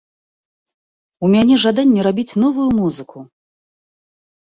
У 1.27 1.29
мяне 1.33 1.55
жаданне 1.63 2.01
рабіць 2.07 2.37
новую 2.45 2.65
музыку. 2.79 3.17